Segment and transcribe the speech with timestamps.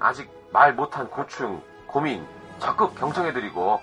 [0.00, 2.26] 아직 말 못한 고충, 고민
[2.58, 3.80] 적극 경청해드리고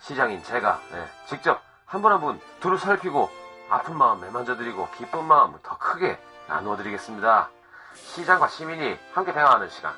[0.00, 3.28] 시장인 제가 네, 직접 한 분 한 분 두루 살피고
[3.70, 6.18] 아픈 마음 매만져드리고 기쁜 마음 더 크게
[6.48, 7.50] 나누어드리겠습니다.
[7.94, 9.94] 시장과 시민이 함께 대화하는 시간.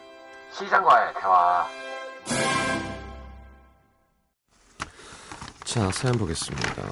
[0.53, 1.67] 시장과의 대화.
[5.65, 6.83] 자, 사연 보겠습니다.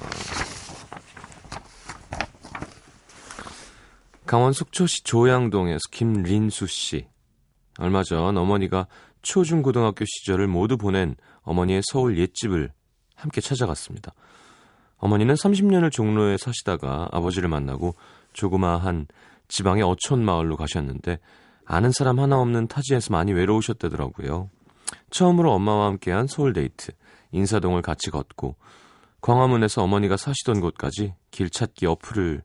[4.25, 7.07] 강원 속초시 조양동에서 김린수 씨.
[7.79, 8.87] 얼마 전 어머니가
[9.21, 12.71] 초중고등학교 시절을 모두 보낸 어머니의 서울 옛집을
[13.15, 14.13] 함께 찾아갔습니다.
[14.97, 17.95] 어머니는 30년을 종로에 사시다가 아버지를 만나고
[18.33, 19.07] 조그마한
[19.47, 21.19] 지방의 어촌 마을로 가셨는데
[21.65, 24.49] 아는 사람 하나 없는 타지에서 많이 외로우셨다더라고요.
[25.09, 26.91] 처음으로 엄마와 함께한 서울 데이트,
[27.31, 28.55] 인사동을 같이 걷고
[29.21, 32.43] 광화문에서 어머니가 사시던 곳까지 길 찾기 어플을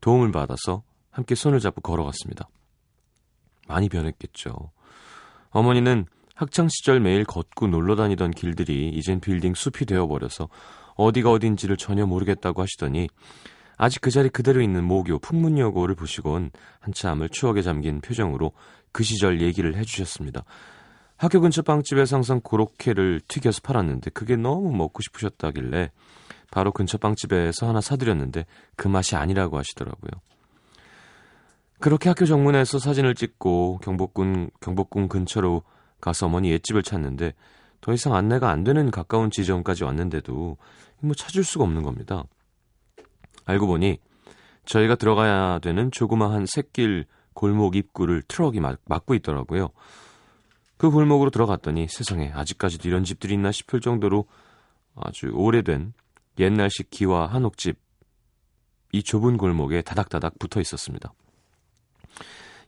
[0.00, 2.48] 도움을 받아서 함께 손을 잡고 걸어갔습니다.
[3.70, 4.72] 많이 변했겠죠.
[5.50, 10.48] 어머니는 학창 시절 매일 걷고 놀러 다니던 길들이 이젠 빌딩 숲이 되어버려서
[10.96, 13.08] 어디가 어딘지를 전혀 모르겠다고 하시더니
[13.76, 16.50] 아직 그 자리 그대로 있는 모교 풍문여고를 보시곤
[16.80, 18.52] 한참을 추억에 잠긴 표정으로
[18.92, 20.44] 그 시절 얘기를 해주셨습니다.
[21.16, 25.90] 학교 근처 빵집에서 항상 고로케를 튀겨서 팔았는데 그게 너무 먹고 싶으셨다길래
[26.50, 30.10] 바로 근처 빵집에서 하나 사드렸는데 그 맛이 아니라고 하시더라고요.
[31.80, 35.62] 그렇게 학교 정문에서 사진을 찍고 경복궁, 경복궁 근처로
[36.00, 37.32] 가서 어머니 옛집을 찾는데
[37.80, 40.58] 더 이상 안내가 안 되는 가까운 지점까지 왔는데도
[41.00, 42.24] 뭐 찾을 수가 없는 겁니다.
[43.46, 43.98] 알고 보니
[44.66, 49.70] 저희가 들어가야 되는 조그마한 샛길 골목 입구를 트럭이 막, 막고 있더라고요.
[50.76, 54.26] 그 골목으로 들어갔더니 세상에 아직까지도 이런 집들이 있나 싶을 정도로
[54.94, 55.94] 아주 오래된
[56.38, 57.78] 옛날식 기와 한옥집
[58.92, 61.14] 이 좁은 골목에 다닥다닥 붙어 있었습니다.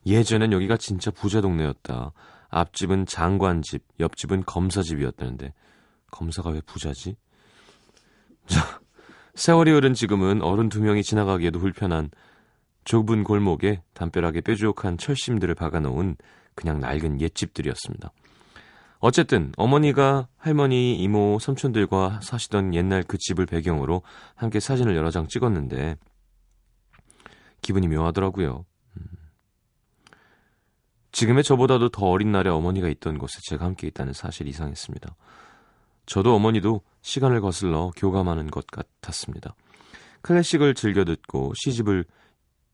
[0.07, 2.13] 예전엔 여기가 진짜 부자 동네였다.
[2.49, 5.55] 앞집은 장관집, 옆집은 검사집이었다는데
[6.11, 7.17] 검사가 왜 부자지?
[8.47, 8.81] 자,
[9.35, 12.11] 세월이 흐른 지금은 어른 두 명이 지나가기에도 불편한
[12.85, 16.17] 좁은 골목에 담벼락에 뾰족한 철심들을 박아놓은
[16.55, 18.13] 그냥 낡은 옛집들이었습니다.
[18.99, 24.03] 어쨌든 어머니가 할머니, 이모, 삼촌들과 사시던 옛날 그 집을 배경으로
[24.35, 25.97] 함께 사진을 여러 장 찍었는데
[27.63, 28.65] 기분이 묘하더라고요.
[31.13, 31.15] 음.
[31.15, 35.15] 지금의 저보다도 더 어린 날에 어머니가 있던 곳에 제가 함께 있다는 사실이 이상했습니다.
[36.07, 39.55] 저도 어머니도 시간을 거슬러 교감하는 것 같았습니다.
[40.23, 42.05] 클래식을 즐겨 듣고 시집을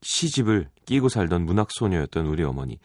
[0.01, 2.79] 시집을 끼고 살던 문학 소녀였던 우리 어머니.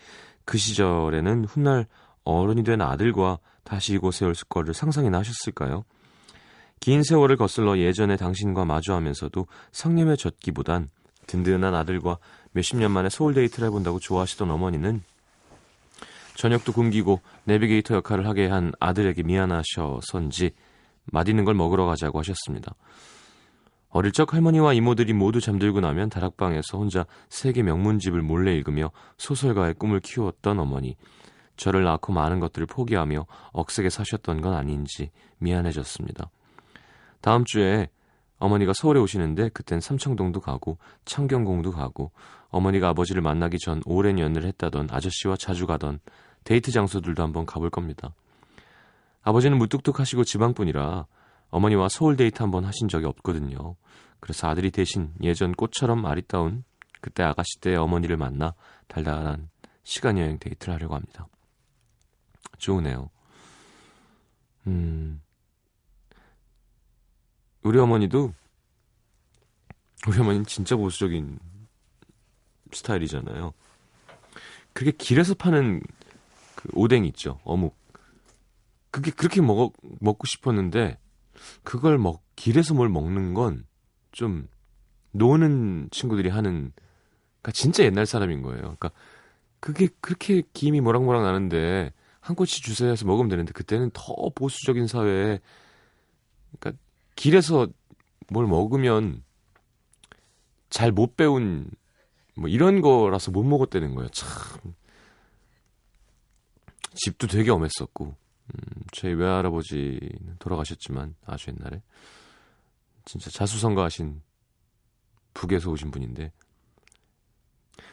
[0.45, 1.87] 그 시절에는 훗날
[2.25, 5.85] 어른이 된 아들과 다시 이곳에 올 거를 상상이나 하셨을까요?
[6.81, 10.91] 긴 세월을 거슬러 예전에 당신과 마주하면서도 상념에 젖기보단
[11.27, 12.19] 든든한 아들과
[12.53, 15.03] 몇십 년 만에 서울 데이트를 해본다고 좋아하시던 어머니는
[16.35, 20.53] 저녁도 굶기고 내비게이터 역할을 하게 한 아들에게 미안하셔서인지
[21.07, 22.75] 맛있는 걸 먹으러 가자고 하셨습니다.
[23.91, 30.01] 어릴 적 할머니와 이모들이 모두 잠들고 나면 다락방에서 혼자 세계 명문집을 몰래 읽으며 소설가의 꿈을
[30.01, 30.97] 키웠던 어머니.
[31.57, 36.29] 저를 낳고 많은 것들을 포기하며 억세게 사셨던 건 아닌지 미안해졌습니다.
[37.21, 37.89] 다음 주에
[38.45, 40.77] 어머니가 서울에 오시는데 그땐 삼청동도 가고
[41.07, 42.13] 창경궁도 가고
[42.51, 45.99] 어머니가 아버지를 만나기 전 오랜 연애를 했다던 아저씨와 자주 가던
[46.45, 48.15] 데이트 장소들도 한번 가볼 겁니다.
[49.23, 51.07] 아버지는 무뚝뚝하시고 지방분이라
[51.49, 53.77] 어머니와 서울 데이트 한번 하신 적이 없거든요.
[54.21, 56.65] 그래서 아들이 대신 예전 꽃처럼 아리따운
[57.01, 58.53] 그때 아가씨 때 어머니를 만나
[58.89, 59.49] 달달한
[59.85, 61.29] 시간 여행 데이트를 하려고 합니다.
[62.59, 63.09] 좋으네요.
[64.67, 65.23] 음,
[67.65, 68.33] 우리 어머니도
[70.07, 71.39] 우리 어머니는 진짜 보수적인
[72.73, 73.53] 스타일이잖아요.
[74.73, 75.83] 그게 길에서 파는
[76.55, 77.41] 그 오뎅 있죠.
[77.45, 77.77] 어묵.
[78.91, 80.99] 그게 그렇게 먹, 먹고 싶었는데
[81.63, 83.65] 그걸 먹 길에서 뭘 먹는 건
[84.15, 84.49] 좀
[85.13, 86.73] 노는 친구들이 하는
[87.43, 88.61] 그러니까 진짜 옛날 사람인 거예요.
[88.63, 88.91] 그러니까
[89.61, 95.41] 그게 그렇게 김이 모락모락 나는데 한 꼬치 주세요 해서 먹으면 되는데 그때는 더 보수적인 사회에
[96.59, 96.83] 그러니까
[97.15, 97.69] 길에서
[98.29, 99.23] 뭘 먹으면
[100.71, 101.71] 잘 못 배운
[102.37, 104.09] 뭐 이런 거라서 못 먹었다는 거예요.
[104.11, 104.29] 참
[106.95, 111.83] 집도 되게 엄했었고 음, 저희 외할아버지는 돌아가셨지만 아주 옛날에
[113.05, 114.23] 진짜 자수성가하신
[115.35, 116.33] 북에서 오신 분인데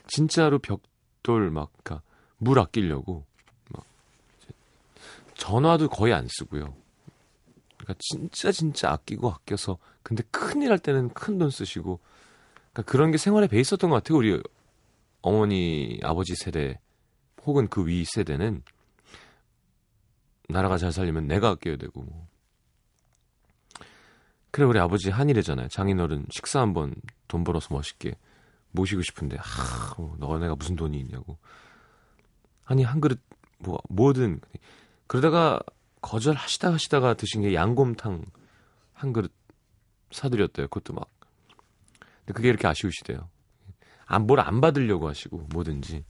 [0.07, 2.03] 진짜로 벽돌 막 그러니까
[2.37, 3.25] 물 아끼려고
[3.69, 3.85] 막
[5.35, 6.80] 전화도 거의 안 쓰고요.
[7.91, 11.99] 그러니까 진짜 진짜 아끼고 아껴서 근데 큰일 날 때는 큰 돈 쓰시고
[12.73, 14.17] 그러니까 그런 게 생활에 배 있었던 것 같아요.
[14.17, 14.41] 우리
[15.21, 16.79] 어머니 아버지 세대
[17.45, 18.63] 혹은 그 위 세대는
[20.49, 22.27] 나라가 잘 살려면 내가 아껴야 되고 뭐.
[24.51, 25.69] 그래 우리 아버지 한일이잖아요.
[25.69, 26.93] 장인어른 식사 한번
[27.27, 28.15] 돈 벌어서 멋있게
[28.71, 31.37] 모시고 싶은데 하, 뭐, 너네가 무슨 돈이 있냐고.
[32.65, 33.19] 아니 한 그릇
[33.59, 34.41] 뭐 뭐든
[35.07, 35.59] 그러다가
[36.01, 38.25] 거절하시다 하시다가 드신 게 양곰탕
[38.93, 39.31] 한 그릇
[40.11, 40.67] 사드렸대요.
[40.67, 41.09] 그것도 막.
[42.19, 43.29] 근데 그게 이렇게 아쉬우시대요.
[44.05, 46.03] 안, 뭘 안 받으려고 하시고, 뭐든지.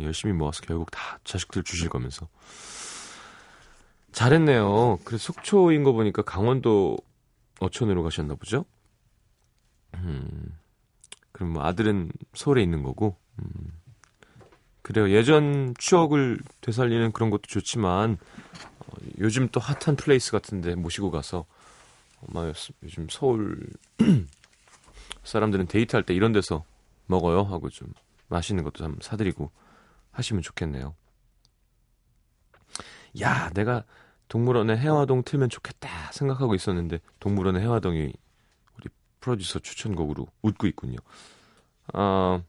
[0.00, 2.28] 열심히 모아서 결국 다 자식들 주실 거면서.
[4.12, 4.98] 잘했네요.
[5.04, 6.96] 그래서 속초인 거 보니까 강원도
[7.60, 8.64] 어촌으로 가셨나 보죠?
[9.96, 10.58] 음,
[11.32, 13.79] 그럼 뭐 아들은 서울에 있는 거고, 음.
[14.90, 15.08] 그래요.
[15.10, 18.18] 예전 추억을 되살리는 그런 것도 좋지만,
[18.80, 21.46] 어, 요즘 또 핫한 플레이스 같은데 모시고 가서,
[22.20, 22.52] 엄마
[22.82, 23.68] 요즘 서울
[25.22, 26.64] 사람들은 데이트할 때 이런 데서
[27.06, 27.92] 먹어요 하고 좀
[28.26, 29.52] 맛있는 것도 좀 사드리고
[30.10, 30.96] 하시면 좋겠네요.
[33.20, 33.84] 야, 내가
[34.26, 38.12] 동물원의 해화동 틀면 좋겠다 생각하고 있었는데 동물원의 해화동이
[38.76, 38.88] 우리
[39.20, 40.98] 프로듀서 추천곡으로 웃고 있군요.
[41.92, 42.42] 아,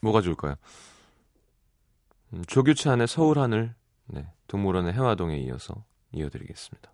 [0.00, 0.54] 뭐가 좋을까요?
[2.32, 3.74] 음, 조규찬의 서울 하늘,
[4.06, 6.92] 네, 동물원의 해화동에 이어서 이어드리겠습니다.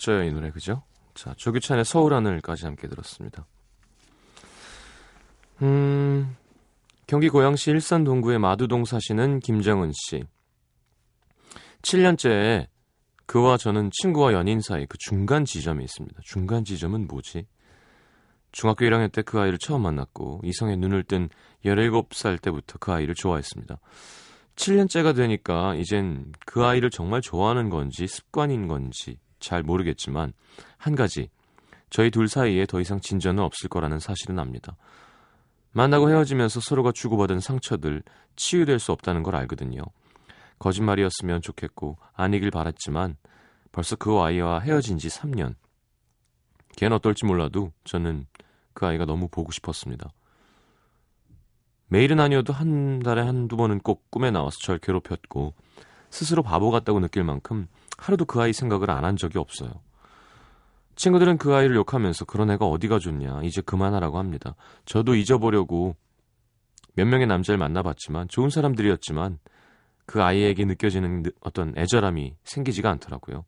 [0.00, 0.82] 멋져요 이 노래 그죠?
[1.14, 3.46] 자 조규찬의 서울 하늘까지 함께 들었습니다.
[5.62, 6.36] 음
[7.06, 10.24] 경기 고양시 일산 동구의 마두동 사시는 김정은 씨.
[11.82, 12.66] 7년째
[13.26, 16.18] 그와 저는 친구와 연인 사이 그 중간 지점에 있습니다.
[16.24, 17.46] 중간 지점은 뭐지?
[18.52, 21.28] 중학교 1학년 때 그 아이를 처음 만났고 이성의 눈을 뜬
[21.64, 23.78] 17살 때부터 그 아이를 좋아했습니다.
[24.56, 30.32] 7년째가 되니까 이젠 그 아이를 정말 좋아하는 건지 습관인 건지 잘 모르겠지만
[30.76, 31.28] 한 가지
[31.90, 34.76] 저희 둘 사이에 더 이상 진전은 없을 거라는 사실은 압니다.
[35.72, 38.02] 만나고 헤어지면서 서로가 주고받은 상처들
[38.36, 39.82] 치유될 수 없다는 걸 알거든요.
[40.58, 43.16] 거짓말이었으면 좋겠고 아니길 바랐지만
[43.72, 45.54] 벌써 그 아이와 헤어진 지 3년.
[46.76, 48.26] 걔는 어떨지 몰라도 저는
[48.74, 50.10] 그 아이가 너무 보고 싶었습니다.
[51.88, 55.54] 매일은 아니어도 한 달에 한두 번은 꼭 꿈에 나와서 절 괴롭혔고
[56.08, 57.66] 스스로 바보 같다고 느낄 만큼
[58.00, 59.70] 하루도 그 아이 생각을 안 한 적이 없어요.
[60.96, 64.54] 친구들은 그 아이를 욕하면서 그런 애가 어디가 좋냐 이제 그만하라고 합니다.
[64.84, 65.96] 저도 잊어보려고
[66.94, 69.38] 몇 명의 남자를 만나봤지만 좋은 사람들이었지만
[70.06, 73.44] 그 아이에게 느껴지는 느- 어떤 애절함이 생기지가 않더라고요.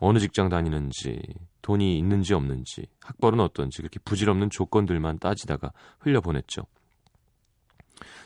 [0.00, 1.20] 어느 직장 다니는지
[1.62, 6.62] 돈이 있는지 없는지 학벌은 어떤지 그렇게 부질없는 조건들만 따지다가 흘려보냈죠.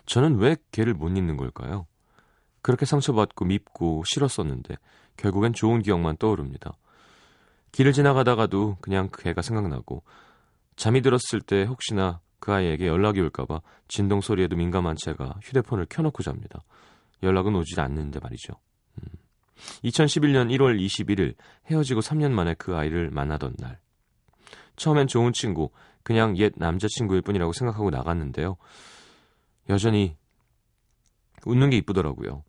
[0.07, 1.87] 저는 왜 걔를 못 잊는 걸까요?
[2.64, 4.76] 그렇게 상처받고 밉고 싫었었는데
[5.18, 6.73] 결국엔 좋은 기억만 떠오릅니다.
[7.73, 10.02] 길을 지나가다가도 그냥 그 애가 생각나고
[10.75, 16.64] 잠이 들었을 때 혹시나 그 아이에게 연락이 올까봐 진동 소리에도 민감한 채가 휴대폰을 켜놓고 잡니다.
[17.23, 18.54] 연락은 오지 않는데 말이죠.
[18.97, 19.09] 음.
[19.85, 21.35] 2011년 1월 21일
[21.66, 23.78] 헤어지고 3년 만에 그 아이를 만나던 날.
[24.76, 25.68] 처음엔 좋은 친구,
[26.02, 28.56] 그냥 옛 남자친구일 뿐이라고 생각하고 나갔는데요.
[29.68, 30.16] 여전히
[31.44, 32.42] 웃는 게 이쁘더라고요.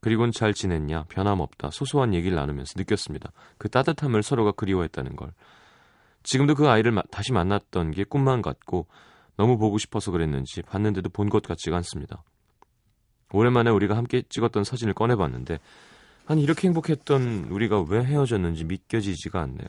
[0.00, 3.32] 그리곤 잘 지냈냐, 변함없다, 소소한 얘기를 나누면서 느꼈습니다.
[3.58, 5.32] 그 따뜻함을 서로가 그리워했다는 걸.
[6.22, 8.86] 지금도 그 아이를 마, 다시 만났던 게 꿈만 같고
[9.36, 12.22] 너무 보고 싶어서 그랬는지 봤는데도 본 것 같지가 않습니다.
[13.32, 15.58] 오랜만에 우리가 함께 찍었던 사진을 꺼내봤는데
[16.26, 19.68] 아니 이렇게 행복했던 우리가 왜 헤어졌는지 믿겨지지가 않네요.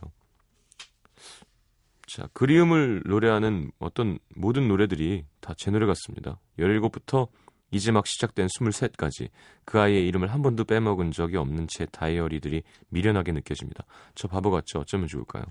[2.08, 6.40] 자, 그리움을 노래하는 어떤 모든 노래들이 다 제 노래 같습니다.
[6.60, 7.28] 17부터
[7.72, 9.30] 이제 막 시작된 23까지
[9.66, 13.86] 그 아이의 이름을 한 번도 빼먹은 적이 없는 제 다이어리들이 미련하게 느껴집니다.
[14.16, 14.80] 저 바보 같죠?
[14.80, 15.44] 어쩌면 좋을까요?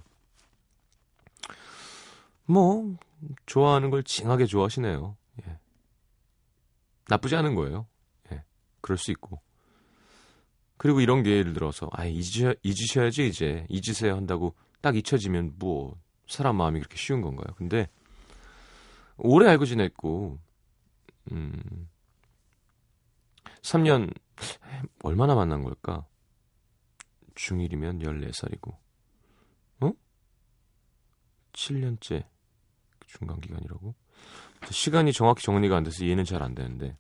[2.47, 2.97] 뭐
[3.45, 5.17] 좋아하는 걸 징하게 좋아하시네요.
[5.47, 5.59] 예.
[7.09, 7.87] 나쁘지 않은 거예요.
[8.33, 8.45] 예.
[8.81, 9.41] 그럴 수 있고.
[10.79, 15.97] 그리고 이런 게 예를 들어서 아 잊으셔, 잊으셔야지 이제 잊으세요 한다고 딱 잊혀지면 뭐
[16.29, 17.55] 사람 마음이 그렇게 쉬운 건가요?
[17.57, 17.89] 근데
[19.17, 20.39] 오래 알고 지냈고
[21.33, 21.89] 음
[23.67, 24.15] 3년
[25.03, 26.05] 얼마나 만난 걸까?
[27.35, 28.77] 중1이면 14살이고
[29.81, 29.93] 어?
[31.53, 32.25] 7년째
[33.07, 33.95] 중간 기간이라고?
[34.71, 36.97] 시간이 정확히 정리가 안 돼서 이해는 잘 안 되는데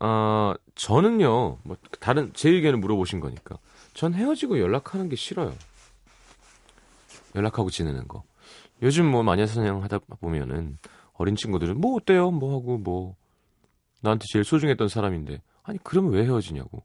[0.00, 3.58] 아 저는요 뭐 다른 제 의견을 물어보신 거니까
[3.94, 5.54] 전 헤어지고 연락하는 게 싫어요.
[7.34, 8.22] 연락하고 지내는 거.
[8.80, 10.78] 요즘 뭐 마녀사냥 하다 보면은
[11.14, 12.30] 어린 친구들은 뭐 어때요?
[12.30, 13.16] 뭐 하고 뭐
[14.00, 16.84] 나한테 제일 소중했던 사람인데 아니 그러면 왜 헤어지냐고.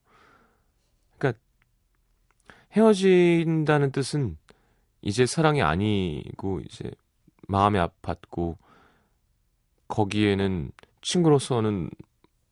[1.17, 1.39] 그러니까
[2.73, 4.37] 헤어진다는 뜻은
[5.01, 6.91] 이제 사랑이 아니고 이제
[7.47, 8.57] 마음이 아팠고
[9.87, 11.89] 거기에는 친구로서는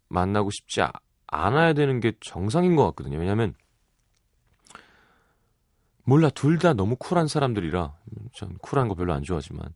[0.09, 0.81] 만나고 싶지
[1.27, 3.17] 않아야 되는 게 정상인 것 같거든요.
[3.17, 3.55] 왜냐하면
[6.03, 7.95] 몰라 둘 다 너무 쿨한 사람들이라
[8.33, 9.73] 전 쿨한 거 별로 안 좋아하지만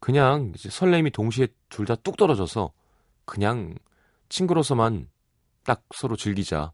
[0.00, 2.72] 그냥 이제 설렘이 동시에 둘 다 뚝 떨어져서
[3.28, 3.74] 그냥
[4.30, 5.08] 친구로서만
[5.62, 6.72] 딱 서로 즐기자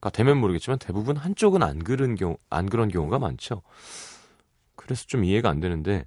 [0.00, 3.62] 가 되면 모르겠지만 대부분 한쪽은 안 그런 경우 안 그런 경우가 많죠.
[4.76, 6.04] 그래서 좀 이해가 안 되는데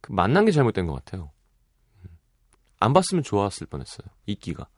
[0.00, 1.32] 그 만난 게 잘못된 것 같아요.
[2.78, 4.06] 안 봤으면 좋았을 뻔했어요.
[4.24, 4.68] 이끼가.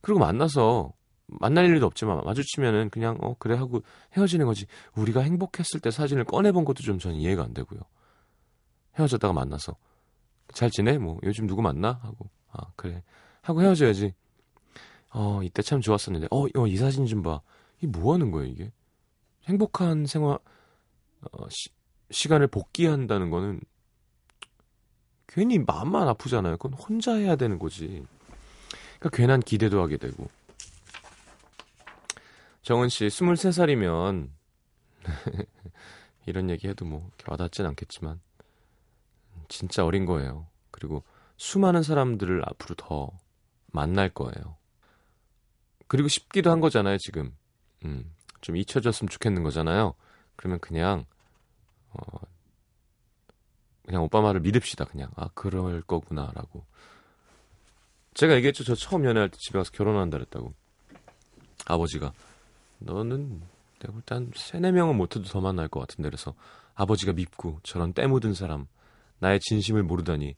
[0.00, 0.92] 그리고 만나서
[1.26, 3.82] 만날 일도 없지만 마주치면은 그냥 어 그래 하고
[4.16, 4.66] 헤어지는 거지.
[4.94, 7.80] 우리가 행복했을 때 사진을 꺼내본 것도 좀 저는 이해가 안 되고요.
[8.98, 9.76] 헤어졌다가 만나서
[10.54, 10.96] 잘 지내?
[10.96, 11.98] 뭐 요즘 누구 만나?
[12.02, 13.02] 하고 아 그래
[13.42, 14.14] 하고 헤어져야지.
[15.10, 17.40] 어 이때 참 좋았었는데 어이 어, 이 사진 좀 봐.
[17.82, 18.72] 이 뭐 하는 거예요 이게?
[19.44, 20.38] 행복한 생활
[21.32, 21.68] 어, 시,
[22.10, 23.60] 시간을 복귀한다는 거는
[25.26, 26.56] 괜히 마음만 아프잖아요.
[26.56, 28.04] 그건 혼자 해야 되는 거지.
[28.98, 30.28] 그러니까 괜한 기대도 하게 되고.
[32.62, 34.30] 정은 씨, 23살이면
[36.26, 38.20] 이런 얘기 해도 뭐 와닿진 않겠지만
[39.48, 40.46] 진짜 어린 거예요.
[40.70, 41.04] 그리고
[41.36, 43.10] 수많은 사람들을 앞으로 더
[43.72, 44.56] 만날 거예요.
[45.86, 47.36] 그리고 싶기도 한 거잖아요, 지금.
[47.84, 49.94] 음, 좀 잊혀졌으면 좋겠는 거잖아요.
[50.36, 51.04] 그러면 그냥
[51.90, 52.02] 어,
[53.84, 54.86] 그냥 오빠 말을 믿읍시다.
[54.86, 56.64] 그냥 아 그럴 거구나 라고.
[58.14, 58.64] 제가 얘기했죠.
[58.64, 60.52] 저 처음 연애할 때 집에 가서 결혼한다 그랬다고.
[61.66, 62.12] 아버지가
[62.78, 63.42] 너는
[63.78, 66.34] 내가 볼땐 세네 명은 못해도 더 만날 것 같은데 그래서
[66.74, 68.66] 아버지가 밉고 저런 때 묻은 사람
[69.18, 70.34] 나의 진심을 모르다니.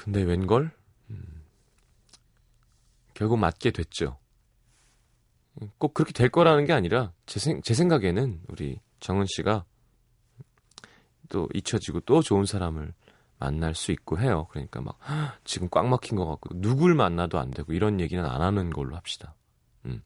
[0.00, 0.70] 근데 웬걸?
[1.10, 1.42] 음,
[3.12, 4.16] 결국 맞게 됐죠.
[5.76, 9.66] 꼭 그렇게 될 거라는 게 아니라 제, 생, 제 생각에는 우리 정은 씨가
[11.28, 12.94] 또 잊혀지고 또 좋은 사람을
[13.38, 14.46] 만날 수 있고 해요.
[14.50, 14.98] 그러니까 막
[15.44, 19.34] 지금 꽉 막힌 것 같고 누굴 만나도 안 되고 이런 얘기는 안 하는 걸로 합시다.
[19.84, 20.02] 음.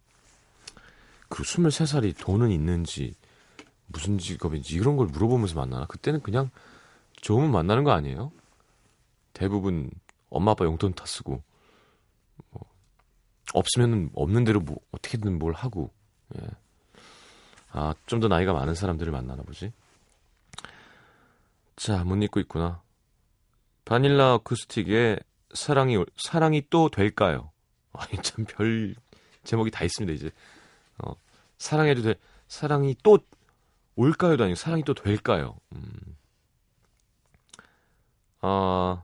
[1.29, 3.15] 그 23살이 돈은 있는지
[3.87, 5.87] 무슨 직업인지 이런 걸 물어보면서 만나나?
[5.87, 6.51] 그때는 그냥
[7.21, 8.33] 좋으면 만나는 거 아니에요?
[9.35, 9.91] 대부분
[10.31, 11.43] 엄마 아빠 용돈 다 쓰고
[12.51, 12.63] 뭐
[13.53, 15.93] 없으면은 없는 대로 뭐 어떻게든 뭘 하고
[16.37, 16.41] 예.
[17.71, 19.73] 아, 좀 더 나이가 많은 사람들을 만나나 보지.
[21.77, 22.81] 자, 못 잊고 있구나.
[23.85, 25.19] 바닐라 어쿠스틱의
[25.55, 27.51] 사랑이 사랑이 또 될까요?
[27.93, 28.95] 아니 참 별
[29.45, 30.31] 제목이 다 있습니다 이제.
[30.99, 31.15] 어,
[31.59, 32.15] 사랑해도 돼.
[32.49, 33.19] 사랑이 또
[33.97, 35.59] 올까요도 아니고 사랑이 또 될까요?
[35.73, 36.17] 음.
[38.41, 39.03] 아,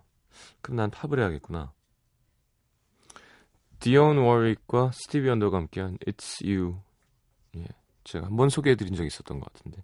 [0.63, 1.73] 그럼 난 팝을 해야겠구나.
[3.81, 6.81] 디온 워릭과 스티비 언더가 함께한 It's You.
[7.57, 7.67] 예,
[8.05, 9.83] 제가 한 번 소개해드린 적이 있었던 것 같은데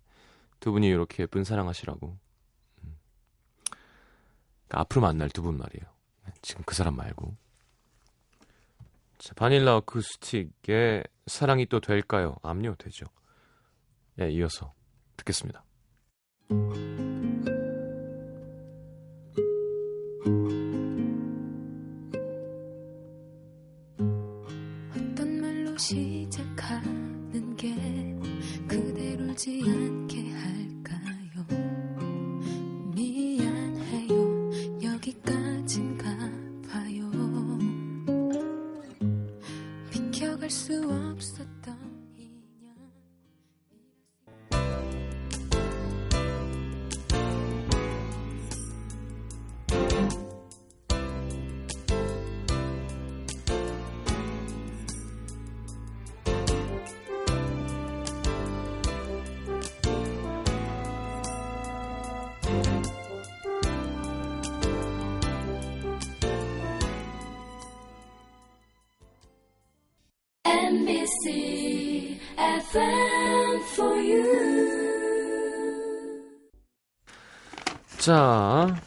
[0.60, 2.18] 두 분이 이렇게 예쁜 사랑하시라고.
[2.84, 2.96] 음.
[4.68, 5.86] 그러니까 앞으로 만날 두 분 말이에요.
[6.26, 7.34] 네, 지금 그 사람 말고.
[9.18, 12.36] 자, 바닐라 어쿠스틱의 사랑이 또 될까요?
[12.42, 13.06] 압류 되죠.
[14.20, 14.74] 예, 이어서
[15.16, 15.64] 듣겠습니다.
[25.76, 25.78] 어
[78.06, 78.80] 자.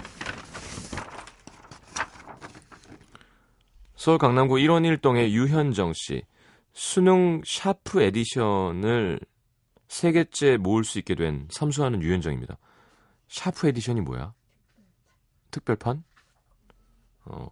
[3.97, 6.23] 서울 강남구 일원 1동의 유현정 씨.
[6.71, 9.19] 수능 샤프 edition을
[9.89, 12.57] 세 개째 모을 수 있게 된 삼수하는 유현정입니다.
[13.27, 14.31] 샤프 edition이 뭐야?
[15.51, 16.01] 특별판?
[17.25, 17.49] 어,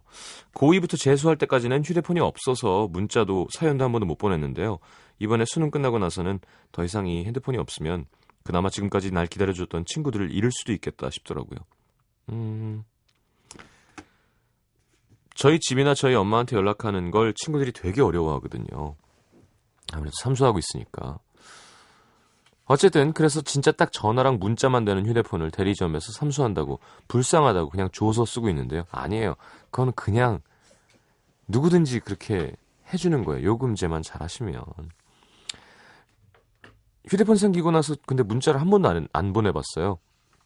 [0.54, 4.78] 고2부터 재수할 때까지는 휴대폰이 없어서 문자도 사연도 한 번도 못 보냈는데요.
[5.18, 6.40] 이번에 수능 끝나고 나서는
[6.72, 8.06] 더 이상 이 핸드폰이 없으면
[8.48, 11.58] 그나마 지금까지 날 기다려줬던 친구들을 잃을 수도 있겠다 싶더라고요.
[12.30, 12.82] 음,
[15.34, 18.96] 저희 집이나 저희 엄마한테 연락하는 걸 친구들이 되게 어려워하거든요.
[19.92, 21.18] 아무래도 삼수하고 있으니까.
[22.64, 28.84] 어쨌든 그래서 진짜 딱 전화랑 문자만 되는 휴대폰을 대리점에서 삼수한다고 불쌍하다고 그냥 줘서 쓰고 있는데요.
[28.90, 29.34] 아니에요.
[29.70, 30.40] 그건 그냥
[31.48, 32.56] 누구든지 그렇게
[32.94, 33.44] 해주는 거예요.
[33.46, 34.64] 요금제만 잘 하시면.
[37.08, 39.98] 휴대폰 생기고 나서 근데 문자를 한 번도 안, 안 보내봤어요.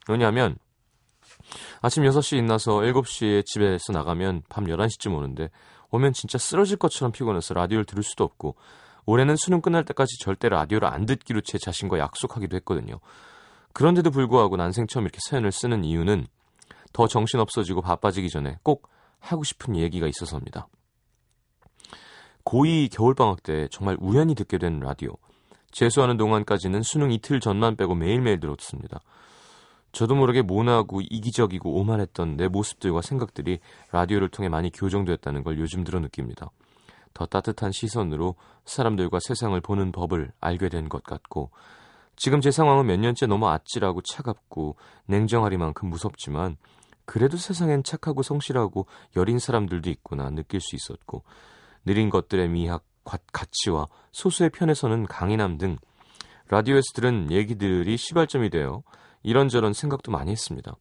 [0.09, 0.57] 왜냐하면
[1.81, 5.51] 아침 6시에 일어나서 7시에 집에서 나가면 밤 11시쯤 오는데
[5.91, 8.57] 오면 진짜 쓰러질 것처럼 피곤해서 라디오를 들을 수도 없고
[9.05, 13.01] 올해는 수능 끝날 때까지 절대 라디오를 안 듣기로 제 자신과 약속하기도 했거든요.
[13.73, 16.27] 그런데도 불구하고 난생 처음 이렇게 사연을 쓰는 이유는
[16.93, 20.69] 더 정신 없어지고 바빠지기 전에 꼭 하고 싶은 얘기가 있어서입니다.
[22.45, 25.17] 고2 겨울방학 때 정말 우연히 듣게 된 라디오.
[25.73, 29.01] 재수하는 동안까지는 수능 이틀 전만 빼고 매일매일 들었습니다.
[29.91, 33.59] 저도 모르게 모나고 이기적이고 오만했던 내 모습들과 생각들이
[33.91, 36.51] 라디오를 통해 많이 교정되었다는 걸 요즘 들어 느낍니다.
[37.15, 41.51] 더 따뜻한 시선으로 사람들과 세상을 보는 법을 알게 된 것 같고
[42.17, 46.57] 지금 제 상황은 몇 년째 너무 아찔하고 차갑고 냉정하리만큼 무섭지만
[47.05, 51.23] 그래도 세상엔 착하고 성실하고 여린 사람들도 있구나 느낄 수 있었고
[51.85, 55.77] 느린 것들의 미학, 가치와 소수의 편에서는 강인함 등
[56.49, 58.83] 라디오에서 들은 얘기들이 시발점이 되어
[59.23, 60.75] 이런저런 생각도 많이 했습니다.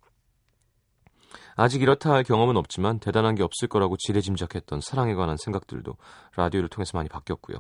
[1.56, 5.96] 아직 이렇다 할 경험은 없지만 대단한 게 없을 거라고 지레짐작했던 사랑에 관한 생각들도
[6.36, 7.58] 라디오를 통해서 많이 바뀌었고요.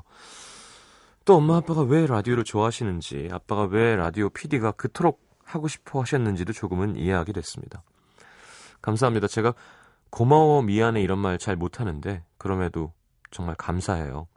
[1.26, 6.96] 또 엄마 아빠가 왜 라디오를 좋아하시는지, 아빠가 왜 라디오 PD가 그토록 하고 싶어 하셨는지도 조금은
[6.96, 7.84] 이해하게 됐습니다.
[8.82, 9.28] 감사합니다.
[9.28, 9.54] 제가
[10.10, 12.92] 고마워, 미안해 이런 말 잘 못하는데 그럼에도
[13.30, 14.28] 정말 감사해요.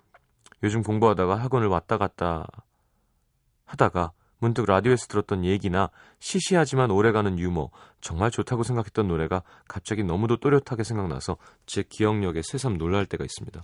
[0.64, 2.46] 요즘 공부하다가 학원을 왔다 갔다
[3.66, 7.68] 하다가 문득 라디오에서 들었던 얘기나 시시하지만 오래가는 유머,
[8.00, 13.62] 정말 좋다고 생각했던 노래가 갑자기 너무도 또렷하게 생각나서 제 기억력에 새삼 놀랄 때가 있습니다.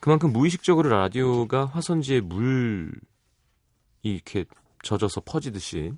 [0.00, 2.92] 그만큼 무의식적으로 라디오가 화선지에 물이
[4.02, 4.44] 이렇게
[4.82, 5.92] 젖어서 퍼지듯이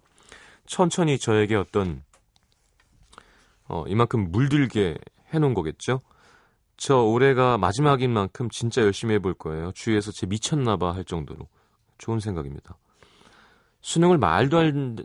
[0.66, 2.04] 천천히 저에게 어떤
[3.66, 4.96] 어, 이만큼 물들게
[5.32, 6.00] 해놓은 거겠죠?
[6.76, 9.72] 저 올해가 마지막인 만큼 진짜 열심히 해볼 거예요.
[9.72, 11.48] 주위에서 제 미쳤나봐 할 정도로.
[11.98, 12.76] 좋은 생각입니다.
[13.80, 14.58] 수능을 말도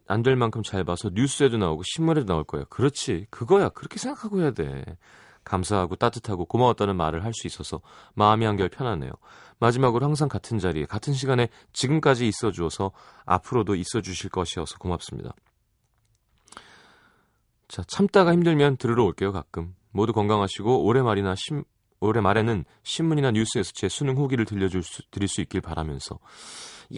[0.08, 2.66] 안 될 만큼 잘 봐서 뉴스에도 나오고 신문에도 나올 거예요.
[2.70, 3.28] 그렇지.
[3.30, 3.70] 그거야.
[3.70, 4.84] 그렇게 생각하고 해야 돼.
[5.44, 7.82] 감사하고 따뜻하고 고마웠다는 말을 할 수 있어서
[8.14, 9.12] 마음이 한결 편하네요.
[9.60, 12.92] 마지막으로 항상 같은 자리에 같은 시간에 지금까지 있어 주어서
[13.26, 15.34] 앞으로도 있어 주실 것이어서 고맙습니다.
[17.68, 19.76] 자, 참다가 힘들면 들으러 올게요, 가끔.
[19.92, 21.64] 모두 건강하시고 올해 말이나 신,
[22.00, 26.20] 올해 말에는 신문이나 뉴스에서 제 수능 후기를 들려줄 수, 드릴 수 있길 바라면서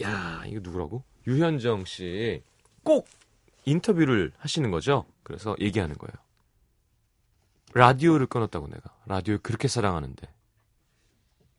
[0.02, 1.04] 야 이거 누구라고?
[1.28, 2.42] 유현정 씨
[2.84, 3.08] 꼭
[3.66, 5.06] 인터뷰를 하시는 거죠?
[5.24, 6.14] 그래서 얘기하는 거예요.
[7.74, 10.28] 라디오를 끊었다고 내가 라디오 그렇게 사랑하는데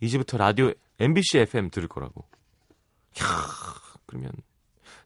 [0.00, 2.26] 이제부터 라디오 MBC FM 들을 거라고.
[3.20, 3.24] 야,
[4.06, 4.32] 그러면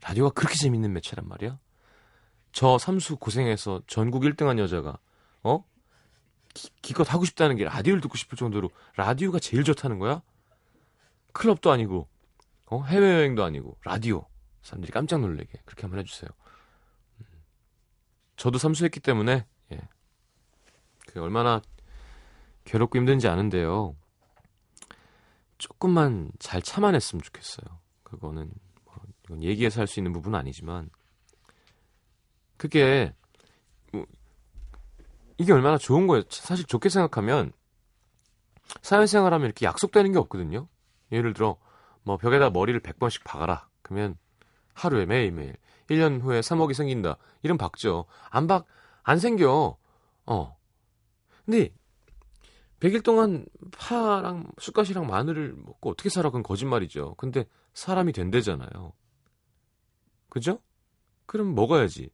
[0.02, 1.58] 라디오가 그렇게 재밌는 매체란 말이야?
[2.52, 4.98] 저 삼수 고생해서 전국 1등한 여자가
[5.42, 5.64] 어?
[6.56, 10.22] 기, 기껏 하고 싶다는 게 라디오를 듣고 싶을 정도로 라디오가 제일 좋다는 거야?
[11.32, 12.08] 클럽도 아니고
[12.64, 12.82] 어?
[12.82, 14.26] 해외여행도 아니고 라디오
[14.62, 16.30] 사람들이 깜짝 놀래게 그렇게 한번 해주세요.
[17.20, 17.26] 음.
[18.36, 19.80] 저도 삼수했기 때문에 예.
[21.06, 21.60] 그게 얼마나
[22.64, 23.94] 괴롭고 힘든지 아는데요.
[25.58, 27.78] 조금만 잘 참아냈으면 좋겠어요.
[28.02, 28.50] 그거는
[28.84, 30.88] 뭐 이건 얘기해서 할 수 있는 부분은 아니지만
[32.56, 33.25] 그게 뭐
[35.38, 36.24] 이게 얼마나 좋은 거예요.
[36.30, 37.52] 사실 좋게 생각하면
[38.82, 40.68] 사회생활하면 이렇게 약속되는 게 없거든요.
[41.12, 41.56] 예를 들어
[42.02, 43.68] 뭐 벽에다 머리를 100번씩 박아라.
[43.82, 44.16] 그러면
[44.74, 45.56] 하루에 매일매일
[45.88, 47.16] 1년 후에 3억이 생긴다.
[47.42, 48.06] 이름 박죠.
[48.30, 48.66] 안 박,
[49.02, 49.76] 안 생겨.
[50.26, 50.56] 어.
[51.44, 51.72] 근데
[52.80, 56.28] 100일 동안 파랑 쑥갓이랑 마늘을 먹고 어떻게 살아?
[56.28, 57.14] 그건 거짓말이죠.
[57.16, 58.92] 근데 사람이 된대잖아요.
[60.28, 60.60] 그죠?
[61.26, 62.10] 그럼 먹어야지.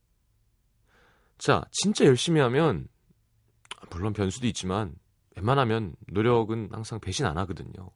[1.38, 2.86] 자, 진짜 열심히 하면
[3.90, 4.94] 물론 변수도 있지만
[5.36, 7.90] 웬만하면 노력은 항상 배신 안 하거든요.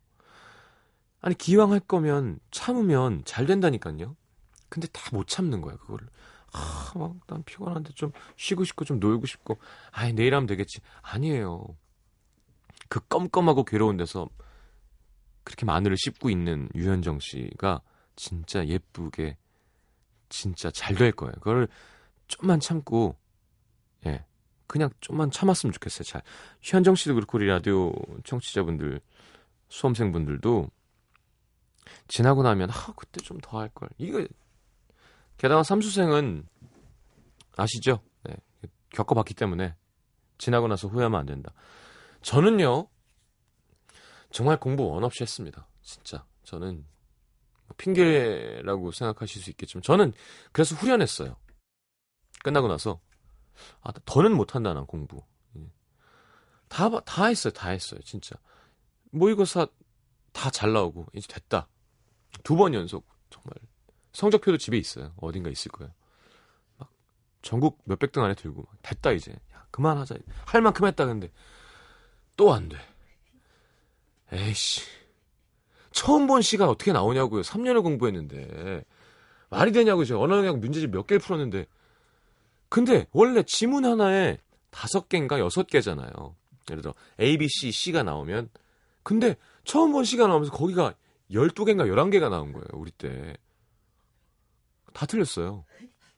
[1.21, 4.17] 아니 기왕 할 거면 참으면 잘 된다니까요.
[4.69, 6.09] 근데 다 못 참는 거야 그거를.
[6.53, 9.59] 아, 막 난 피곤한데 좀 쉬고 싶고 좀 놀고 싶고.
[9.93, 10.81] 아이 내일 하면 되겠지.
[11.03, 11.67] 아니에요.
[12.89, 14.29] 그 껌껌하고 괴로운 데서
[15.45, 17.81] 그렇게 마늘을 씹고 있는 유현정 씨가
[18.17, 19.37] 진짜 예쁘게
[20.29, 21.33] 진짜 잘 될 거예요.
[21.35, 21.69] 그걸
[22.29, 23.17] 좀만 참고
[24.07, 24.25] 예.
[24.67, 26.05] 그냥 좀만 참았으면 좋겠어요.
[26.05, 26.23] 잘.
[26.61, 27.93] 현정 씨도 그렇고 우리 라디오
[28.25, 29.01] 청취자분들
[29.69, 30.69] 수험생분들도
[32.09, 33.89] 지나고 나면 아 그때 좀 더 할 걸.
[33.99, 34.27] 이거
[35.39, 36.47] 게다가 삼수생은
[37.57, 38.01] 아시죠?
[38.25, 38.35] 네.
[38.91, 39.75] 겪어봤기 때문에
[40.39, 41.53] 지나고 나서 후회하면 안 된다.
[42.23, 42.89] 저는요
[44.31, 45.67] 정말 공부 원 없이 했습니다.
[45.83, 46.85] 진짜 저는
[47.67, 50.13] 뭐 핑계라고 생각하실 수 있겠지만 저는
[50.53, 51.37] 그래서 후련했어요.
[52.43, 53.01] 끝나고 나서
[53.83, 55.23] 아 더는 못한다 난 공부.
[56.69, 58.37] 다다 다 했어요 다 했어요 진짜.
[59.11, 59.67] 모의고사
[60.33, 61.69] 다 잘 나오고 이제 됐다.
[62.45, 63.55] 두 번 연속 정말.
[64.13, 65.13] 성적표도 집에 있어요.
[65.17, 65.93] 어딘가 있을 거예요.
[66.79, 66.91] 막
[67.43, 69.33] 전국 몇백 등 안에 들고 막 됐다 이제.
[69.55, 70.17] 야, 그만하자.
[70.47, 71.31] 할 만큼 했다 근데
[72.37, 72.77] 또 안 돼.
[74.33, 74.83] 에이씨.
[75.93, 77.43] 처음 본 시간 어떻게 나오냐고요.
[77.43, 78.85] 3년을 공부했는데.
[79.49, 80.05] 말이 되냐고요.
[80.05, 81.67] 제가 언어영역 문제집 몇 개를 풀었는데
[82.69, 84.39] 근데 원래 지문 하나에
[84.71, 86.37] 다섯 개인가 여섯 개잖아요.
[86.71, 88.51] 예를 들어 A, B, C, C가 나오면
[89.03, 90.95] 근데 처음 본 C가 나오면서 거기가
[91.31, 92.67] 12개인가 11개가 나온 거예요.
[92.73, 93.37] 우리 때.
[94.93, 95.65] 다 틀렸어요.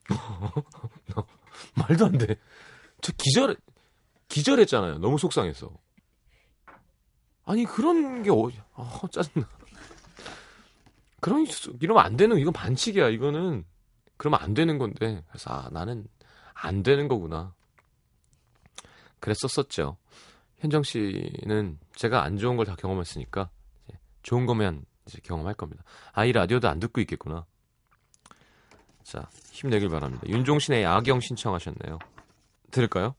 [1.74, 2.36] 말도 안 돼.
[3.00, 3.56] 저 기절
[4.28, 4.98] 기절했잖아요.
[4.98, 5.70] 너무 속상해서.
[7.44, 9.48] 아니 그런 게 어, 어 짜증나.
[11.20, 11.46] 그런
[11.80, 13.08] 이러면 안 되는 이건 반칙이야.
[13.08, 13.64] 이거는
[14.16, 15.24] 그러면 안 되는 건데.
[15.28, 16.06] 그래서 아 나는
[16.60, 17.54] 안 되는 거구나.
[19.20, 19.96] 그랬었었죠.
[20.58, 23.48] 현정 씨는 제가 안 좋은 걸 다 경험했으니까
[24.22, 25.84] 좋은 거면 이제 경험할 겁니다.
[26.12, 27.46] 아이 라디오도 안 듣고 있겠구나.
[29.04, 30.22] 자, 힘내길 바랍니다.
[30.26, 31.98] 윤종신의 야경 신청하셨네요.
[32.70, 33.14] 들을까요?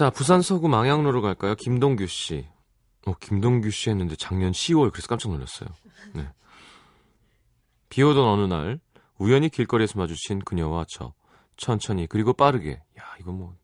[0.00, 1.54] 자, 부산 서구 망향로로 갈까요?
[1.56, 2.46] 김동규 씨.
[3.04, 5.68] 어, 김동규 씨 했는데 작년 10월 그래서 깜짝 놀랐어요.
[6.14, 6.26] 네.
[7.90, 8.80] 비 오던 어느 날
[9.18, 11.12] 우연히 길거리에서 마주친 그녀와 저
[11.58, 13.54] 천천히 그리고 빠르게 야 이거 뭐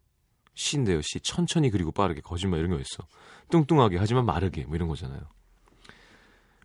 [0.53, 3.07] 시인데요 시 천천히 그리고 빠르게 거짓말 이런 거 있어
[3.49, 5.23] 뚱뚱하게 하지만 마르게 뭐 이런 거잖아요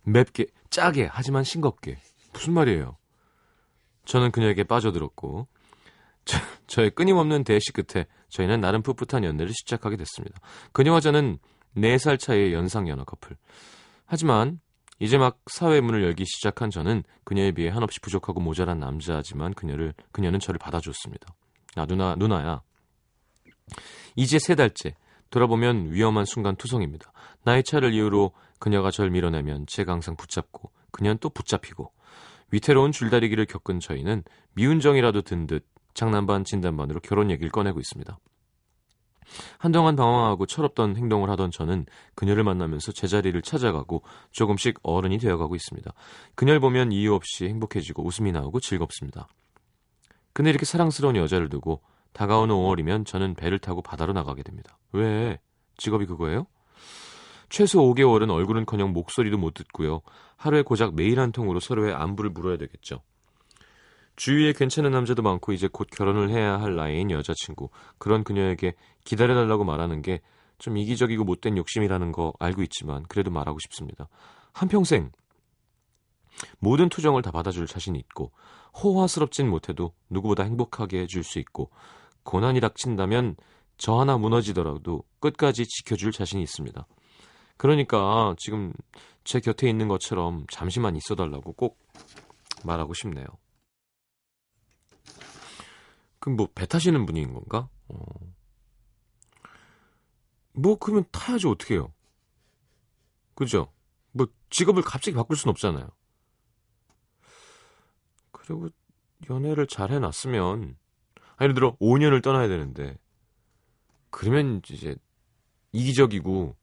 [0.02, 1.96] 맵게 짜게 하지만 싱겁게
[2.34, 2.98] 무슨 말이에요
[4.04, 5.48] 저는 그녀에게 빠져들었고
[6.26, 10.40] 저, 저의 끊임없는 대시 끝에 저희는 나름 풋풋한 연애를 시작하게 됐습니다.
[10.72, 11.38] 그녀와 저는
[11.76, 13.36] 4살 차이의 연상연하 커플.
[14.06, 14.60] 하지만
[14.98, 20.40] 이제 막 사회 문을 열기 시작한 저는 그녀에 비해 한없이 부족하고 모자란 남자지만 그녀를 그녀는
[20.40, 21.34] 저를 받아줬습니다.
[21.76, 22.62] 아 누나 누나야.
[24.16, 24.94] 이제 세 달째
[25.30, 27.12] 돌아보면 위험한 순간 투성입니다.
[27.44, 31.92] 나의 차를 이유로 그녀가 절 밀어내면 제가 항상 붙잡고 그녀는 또 붙잡히고
[32.50, 38.18] 위태로운 줄다리기를 겪은 저희는 미운 정이라도 든 듯 장난반 진단반으로 결혼 얘기를 꺼내고 있습니다.
[39.58, 45.90] 한동안 방황하고 철없던 행동을 하던 저는 그녀를 만나면서 제자리를 찾아가고 조금씩 어른이 되어가고 있습니다.
[46.34, 49.28] 그녀를 보면 이유 없이 행복해지고 웃음이 나오고 즐겁습니다.
[50.32, 54.78] 근데 이렇게 사랑스러운 여자를 두고 다가오는 5월이면 저는 배를 타고 바다로 나가게 됩니다.
[54.92, 55.38] 왜?
[55.76, 56.46] 직업이 그거예요?
[57.48, 60.00] 최소 5개월은 얼굴은커녕 목소리도 못 듣고요.
[60.36, 63.02] 하루에 고작 메일 한 통으로 서로의 안부를 물어야 되겠죠.
[64.16, 67.70] 주위에 괜찮은 남자도 많고 이제 곧 결혼을 해야 할 나이인 여자친구.
[67.98, 70.20] 그런 그녀에게 기다려달라고 말하는 게
[70.62, 74.08] 좀 이기적이고 못된 욕심이라는 거 알고 있지만 그래도 말하고 싶습니다.
[74.52, 75.10] 한평생
[76.60, 78.30] 모든 투정을 다 받아줄 자신이 있고
[78.80, 81.70] 호화스럽진 못해도 누구보다 행복하게 해줄 수 있고
[82.22, 83.34] 고난이 닥친다면
[83.76, 86.86] 저 하나 무너지더라도 끝까지 지켜줄 자신이 있습니다.
[87.56, 88.72] 그러니까 지금
[89.24, 91.80] 제 곁에 있는 것처럼 잠시만 있어달라고 꼭
[92.64, 93.26] 말하고 싶네요.
[96.22, 97.68] 그럼 뭐 배 타시는 분인 건가?
[97.88, 97.96] 어.
[100.52, 101.92] 뭐 그러면 타야죠 어떻게 해요?
[103.34, 103.72] 그죠?
[104.12, 105.88] 뭐 직업을 갑자기 바꿀 순 없잖아요.
[108.30, 108.68] 그리고
[109.28, 110.76] 연애를 잘 해놨으면
[111.40, 112.96] 예를 들어 5년을 떠나야 되는데
[114.10, 114.94] 그러면 이제
[115.72, 116.54] 이기적이고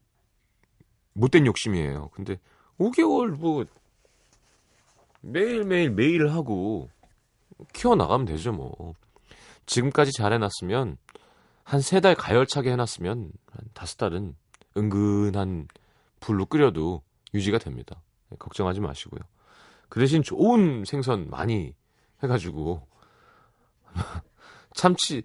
[1.13, 2.12] 못된 욕심이에요.
[2.13, 2.39] 근데
[2.78, 3.65] 5개월 뭐
[5.19, 6.89] 매일매일 매일 하고
[7.74, 8.93] 키워나가면 되죠 뭐.
[9.69, 10.97] 지금까지 잘 해놨으면
[11.63, 14.36] 한 세 달 가열차게 해놨으면 한 다섯 달은
[14.75, 15.67] 은근한
[16.19, 17.03] 불로 끓여도
[17.34, 18.01] 유지가 됩니다.
[18.29, 19.19] 네, 걱정하지 마시고요.
[19.88, 21.73] 그 대신 좋은 생선 많이
[22.23, 22.88] 해가지고
[24.73, 25.23] 참치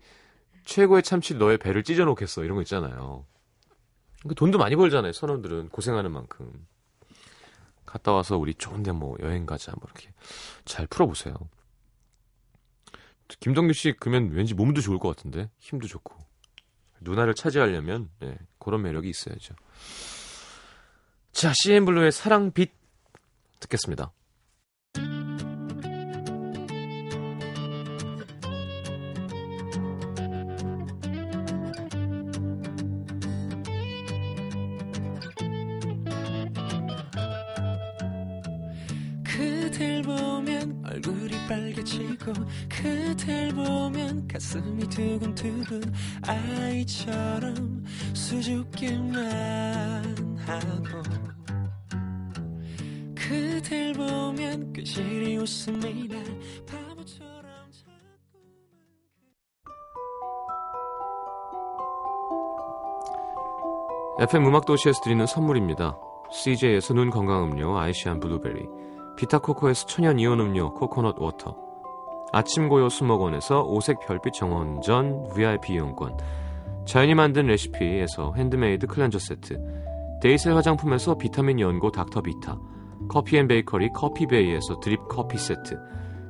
[0.64, 3.24] 최고의 참치 너의 배를 찢어놓겠어 이런 거 있잖아요.
[4.26, 5.12] 그 돈도 많이 벌잖아요.
[5.12, 6.66] 선원들은 고생하는 만큼
[7.86, 10.10] 갔다 와서 우리 좋은데 뭐 여행 가자 뭐 이렇게
[10.64, 11.34] 잘 풀어보세요.
[13.40, 16.16] 김동규 씨 그러면 왠지 몸도 좋을 것 같은데 힘도 좋고
[17.00, 19.54] 누나를 차지하려면 네, 그런 매력이 있어야죠.
[21.32, 22.72] 자, CN블루의 사랑빛
[23.60, 24.12] 듣겠습니다.
[39.74, 42.32] 그댈 보면 얼굴이 빨개지고
[42.68, 47.84] 그댈 보면 가슴이 두근두근 아이처럼
[48.14, 49.24] 수줍기만
[50.46, 51.02] 하고
[53.16, 56.22] 그댈 보면 괜시리 웃음이 날
[56.66, 57.44] 바보처럼
[64.20, 65.98] FM 음악도시에서 드리는 선물입니다.
[66.30, 68.83] CJ에서 눈 건강 음료 아이시안 블루베리
[69.16, 71.56] 비타코코에서 천연 이온 음료 코코넛 워터
[72.32, 76.16] 아침 고요 수목원에서 오색 별빛 정원전 VIP 이용권
[76.84, 79.58] 자연이 만든 레시피에서 핸드메이드 클렌저 세트
[80.20, 82.58] 데이셀 화장품에서 비타민 연고 닥터비타
[83.08, 85.78] 커피앤베이커리 커피베이에서 드립 커피 세트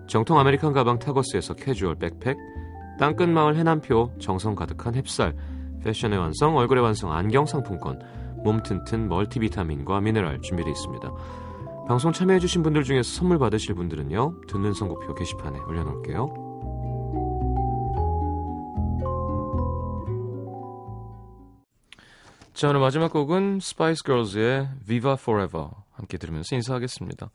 [0.07, 2.37] 정통 아메리칸 가방 타거스에서 캐주얼 백팩
[2.99, 5.35] 땅끝마을 해남표 정성 가득한 햅쌀
[5.83, 8.01] 패션의 완성 얼굴의 완성 안경 상품권
[8.45, 11.13] 몸 튼튼 멀티비타민과 미네랄 준비되어 있습니다.
[11.87, 16.45] 방송 참여해주신 분들 중에서 선물 받으실 분들은요 듣는 선곡표 게시판에 올려놓을게요.
[22.55, 27.31] 자 오늘 마지막 곡은 Spice Girls의 Viva Forever 함께 들으면서 인사하겠습니다.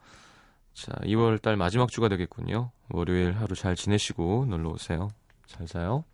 [0.73, 2.71] 자 2월 달 마지막 주가 되겠군요.
[2.89, 5.09] 월요일 하루 잘 지내시고 놀러 오세요.
[5.45, 6.05] 잘 자요.